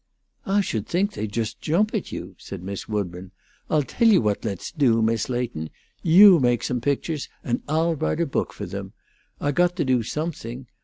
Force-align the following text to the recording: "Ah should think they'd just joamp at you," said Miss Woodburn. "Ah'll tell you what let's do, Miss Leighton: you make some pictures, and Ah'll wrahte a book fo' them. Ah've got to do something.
"Ah 0.47 0.61
should 0.61 0.87
think 0.87 1.13
they'd 1.13 1.31
just 1.31 1.61
joamp 1.61 1.93
at 1.93 2.11
you," 2.11 2.33
said 2.39 2.63
Miss 2.63 2.89
Woodburn. 2.89 3.29
"Ah'll 3.69 3.83
tell 3.83 4.07
you 4.07 4.19
what 4.19 4.43
let's 4.43 4.71
do, 4.71 4.99
Miss 4.99 5.29
Leighton: 5.29 5.69
you 6.01 6.39
make 6.39 6.63
some 6.63 6.81
pictures, 6.81 7.29
and 7.43 7.61
Ah'll 7.69 7.95
wrahte 7.95 8.19
a 8.21 8.25
book 8.25 8.51
fo' 8.51 8.65
them. 8.65 8.93
Ah've 9.39 9.53
got 9.53 9.75
to 9.75 9.85
do 9.85 10.01
something. 10.01 10.65